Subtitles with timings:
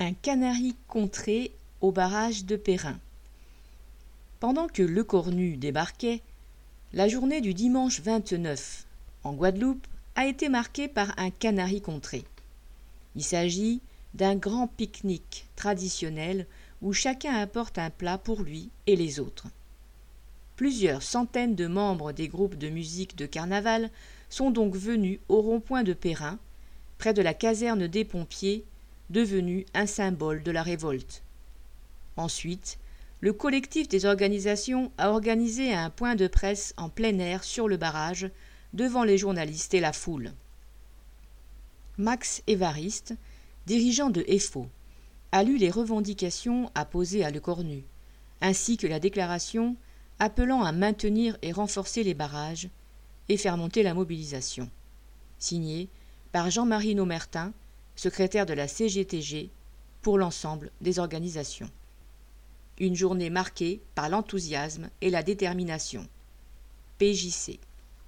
[0.00, 3.00] Un canari contré au barrage de Perrin.
[4.38, 6.22] Pendant que Le Cornu débarquait,
[6.92, 8.86] la journée du dimanche 29
[9.24, 9.84] en Guadeloupe
[10.14, 12.24] a été marquée par un canari contré.
[13.16, 13.80] Il s'agit
[14.14, 16.46] d'un grand pique-nique traditionnel
[16.80, 19.48] où chacun apporte un plat pour lui et les autres.
[20.54, 23.90] Plusieurs centaines de membres des groupes de musique de carnaval
[24.30, 26.38] sont donc venus au rond-point de Perrin,
[26.98, 28.64] près de la caserne des pompiers,
[29.10, 31.22] devenu un symbole de la révolte.
[32.16, 32.78] Ensuite,
[33.20, 37.76] le collectif des organisations a organisé un point de presse en plein air sur le
[37.76, 38.30] barrage,
[38.74, 40.32] devant les journalistes et la foule.
[41.96, 43.14] Max Évariste,
[43.66, 44.68] dirigeant de EFO,
[45.32, 47.82] a lu les revendications apposées à Le Cornu,
[48.40, 49.76] ainsi que la déclaration
[50.18, 52.68] appelant à maintenir et renforcer les barrages
[53.28, 54.70] et faire monter la mobilisation.
[55.38, 55.88] Signé
[56.32, 57.52] par Jean-Marie Nomertin,
[57.98, 59.50] secrétaire de la CGTG,
[60.02, 61.68] pour l'ensemble des organisations.
[62.78, 66.06] Une journée marquée par l'enthousiasme et la détermination.
[66.98, 67.58] PJC.